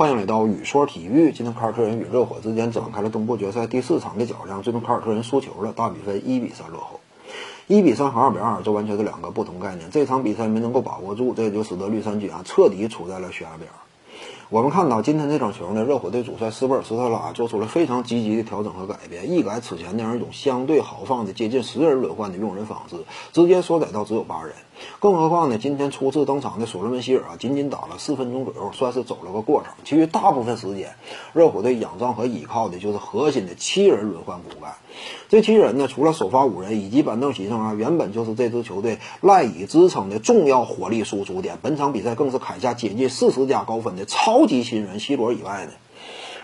[0.00, 1.30] 欢迎来到雨说体育。
[1.30, 7.00] 今天凯尔特人与热火之间展开了东部决赛第四场的较量，最终凯尔特人输球了，大比分一比三落后。
[7.66, 9.90] 一比三和二比二，这完全是两个不同概念。
[9.90, 13.68] 这场比赛没能够把握住，这也就使得绿衫军啊彻底处在了悬崖边。
[14.48, 22.96] 我们看到今天这场球呢，热火队主帅斯波尔斯特拉做出了非常积极的调整和改变，一改此前那样一种相对豪放的接近十人轮换的用人方式，
[23.34, 24.54] 直接缩窄到只有八人。
[24.98, 29.74] 更何况呢，今天初次登场的索罗门希尔啊，仅仅打了四分钟左右，算是走了个过场。
[29.84, 30.94] 其余大部分时间，
[31.32, 34.74] 热火队仰仗和依靠的就是核心的七人轮换骨干。
[35.28, 41.58] 这七人呢，除了首发五人以及板凳席上啊，原本就是这支球队赖以支撑的重要火力输出点。
[41.62, 45.72] 本场比赛更是砍下接近四十加高分的超级新人希罗以外呢，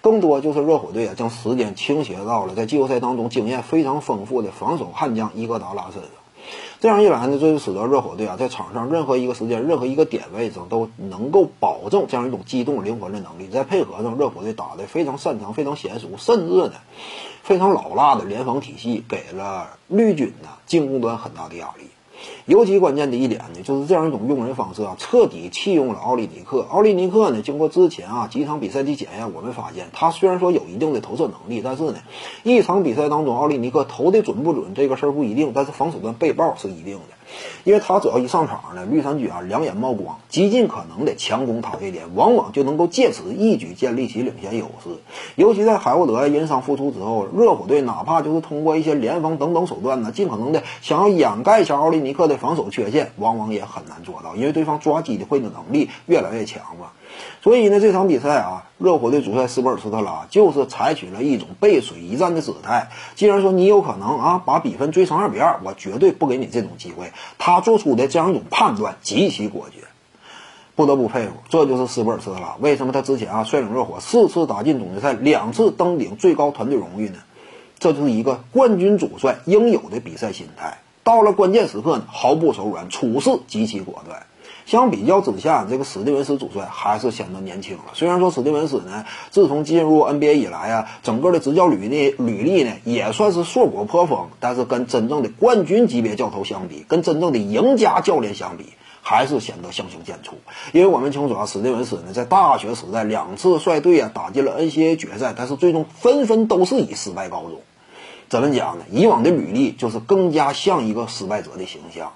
[0.00, 6.10] 更多就是热火队啊，将时间倾斜到了在季后赛当中经验非常丰富的防守悍将伊戈达拉身上。
[6.80, 13.48] 这样一来呢，这就使得热火队啊，在场上任何一个时间、任何一个点位上都能够保证这样一种机动灵活的能力。
[13.48, 16.72] 在配合上热火队打的非常擅长、非常娴熟，甚至呢
[17.42, 21.84] 非常老辣的联防体系，给了绿军呢进攻端很大的压力。
[22.46, 26.66] 尤其关键的一点呢，就是这样一种用人方式啊，彻底弃用了奥利尼克。
[26.70, 31.96] 奥利尼克呢，经过之前啊几场比赛的检验，我们发现他虽然说有一定的投射能力，但是呢，
[32.42, 37.14] 一场比赛当中奥利尼克投的准不准这个事儿不一定，但是防守端被爆是一定的。
[37.64, 44.90] 因为他只要一上场呢，绿衫军啊两眼冒光，极尽可能的强攻他这点，往往就能够借此一举建立起领先优势。
[45.34, 56.92] 尤其在海沃德因伤复出之后，热火队哪怕就是通过一些联防等等手段呢，尽可能的想要掩盖一下奥利尼克的防守缺陷，往往也很难做到，因为对方抓机会的能力越来越强了。
[57.42, 62.88] 所以呢，这场比赛啊，热火队主帅斯波尔斯特拉就是采取了一种背水一战的姿态。
[63.14, 67.12] 既然说你有可能啊把比分追成二比二，我绝对不给你这种机会。
[67.36, 69.86] 他做出的这样一种判断极其果决，
[70.74, 71.34] 不得不佩服。
[71.48, 72.56] 这就是斯波尔斯特拉。
[72.60, 77.18] 为什么他之前啊率领热火四次打进总决赛，两次登顶最高团队荣誉呢？
[77.78, 80.78] 这就是一个冠军主帅应有的比赛心态。
[81.04, 84.26] 到了关键时刻，毫不手软，处事极其果断。
[84.66, 87.84] 相比较之下，这个史蒂文斯主帅还是显得年轻了。
[87.92, 98.72] 虽然说史蒂文斯呢，自从进入 NBA 以来啊，整个的执教履历履历呢也算是硕果颇丰，但是跟真正的冠军级别教头相比，跟真正的赢家教练相比，
[99.02, 100.30] 还是显得相形见绌。
[100.72, 107.60] 因为我们清楚啊，史蒂文斯呢在大学时代两次率队啊打进了 NCAA 决赛，但是最终纷纷都是以失败告终。
[108.34, 108.84] 怎么讲呢？
[108.90, 112.14] 以往的履历就是更加像一个失败者的形象。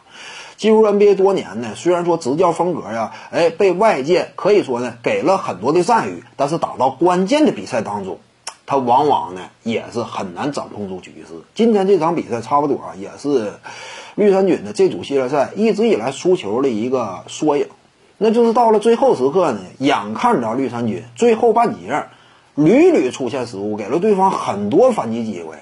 [0.56, 8.18] 进入 NBA 多年呢，虽然说执教风格呀，哎，被外界可以说呢给了很多的赞誉，但是打到关键的比赛当中，
[8.66, 11.34] 他往往呢也是很难掌控住局势。
[11.54, 13.52] 今天这场比赛差不多啊，也是
[14.16, 17.68] 绿衫军的这组系列赛一直以来输球的一个缩影。
[18.16, 22.06] 那就是到了最后时刻呢，眼看着绿衫军最后半截
[22.56, 25.58] 屡屡出现失误，给了对方很多反击机会。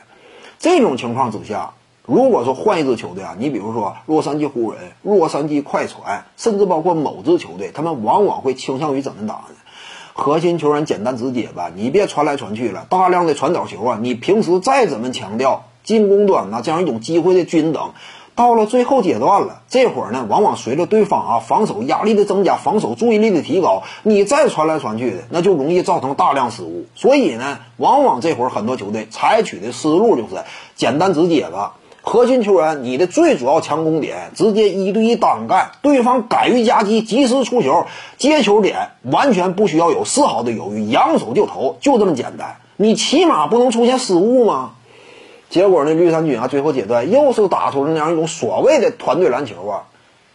[0.58, 1.72] 这种情况之下。
[2.08, 9.56] 如果说换一支球队啊，你比如说洛杉矶湖人、洛杉矶快船，甚至包括某支球队，他们往往会倾向于怎么打呢？
[10.12, 17.94] 核心球员简单直接吧，你别传来传去了，大量的传导球啊，你平时再怎么强调进攻端呢这样一种机会的均等，
[18.36, 26.84] 到了最后阶段了，这会儿呢，往往随着对方啊防守压力的增加，防守注意力的提高，你再传来传去的，那就容易造成大量失误。
[26.94, 30.44] 所以呢，往往这会儿很多球队采取的思路就是
[30.74, 31.76] 简单直接吧。
[32.02, 37.86] 核心球员，你的最主要强攻点，直接一对一单干，对方敢于夹击，及时出球，
[38.18, 42.58] 接球点完全不需要有丝毫的犹豫，扬手就投，就这么简单。
[42.76, 44.72] 你起码不能出现失误吗？
[45.48, 49.82] 结果呢，绿衫军啊，最后阶段又是打出了那样一种所谓的团队篮球啊，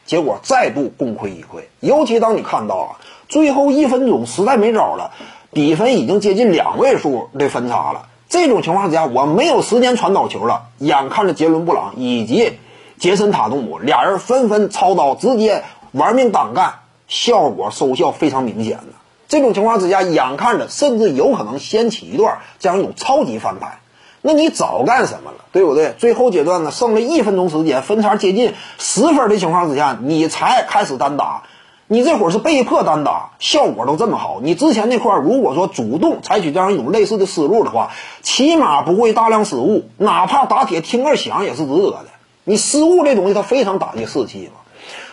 [0.05, 1.63] 结果再度功亏一篑。
[1.79, 2.89] 尤其当你看到啊，
[3.27, 5.11] 最后一分钟实在没招了，
[5.51, 8.07] 比分已经接近两位数的分差了。
[8.29, 10.67] 这种情况之下，我没有时间传导球了。
[10.77, 12.53] 眼看着杰伦布朗以及
[12.97, 16.75] 杰森塔图姆俩人纷纷操刀，直接玩命单干，
[17.09, 18.85] 效果收效非常明显的。
[19.27, 23.79] 这种情况之下，眼看着甚至有可能掀起一段这样一种超级翻盘。
[24.21, 25.93] 那你早干什么了，对不对？
[25.97, 31.43] 最后阶段呢，剩了一分钟时间，分差接近十分的情况之下，你才开始单打。
[31.87, 34.39] 你这会儿是被迫单打，效果都这么好。
[34.41, 37.89] 你之前那块如果说主动采取这样一种类似的思路的话，
[38.21, 42.05] 起码不会大量失误，哪怕打铁听个响也是值得的。
[42.43, 44.60] 你失误这东西它非常打击士气嘛。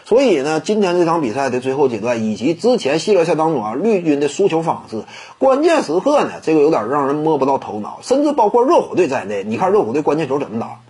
[0.04, 5.04] 所以呢，今天这场比赛的最后阶段以及之前系列赛当中啊，绿军的输球方式，
[5.38, 9.44] 关键时刻呢，这个有点让人摸不到头脑，甚至包括热火队在内。
[9.44, 10.80] 你看热火队关键球怎么打？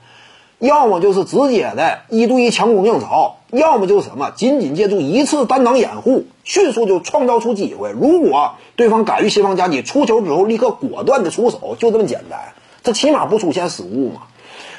[0.61, 7.93] 要么就是直接的一对一强攻硬抄，要么就是什么仅仅借助一次单挡掩护，迅速就创造出机会。
[7.93, 12.41] 如果对方敢于协防夹击，出球之后立刻果断的出手，就这么简单。
[12.83, 14.23] 这起码不出现失误嘛。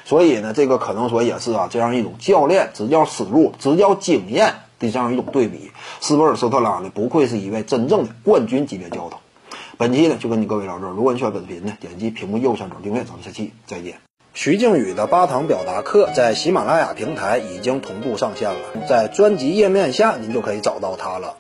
[0.09, 5.69] 所以呢，这个可能说也是啊，这样一种教练执教思路、执教经验的这样一种对比。
[6.01, 9.19] 斯波尔斯特拉呢，不愧是一位真正的冠军级别教头。
[9.77, 13.99] 本期呢就跟你各位聊这儿，如果你喜欢本视频呢，点击屏幕右上角订阅，咱们下期再见。
[14.33, 18.59] 徐静宇的八堂表达课在喜马拉雅平台已经同步上线了，
[18.89, 21.35] 在专辑页面下您就可以找到它了。